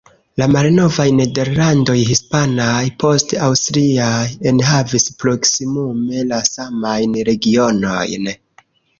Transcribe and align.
La 0.41 0.45
malnovaj 0.51 1.03
Nederlandoj 1.17 1.97
hispanaj, 2.11 2.85
poste 3.03 3.37
aŭstriaj 3.47 4.23
enhavis 4.51 5.05
proksimume 5.25 6.23
la 6.31 6.39
samajn 6.49 7.19
regionojn. 7.29 8.31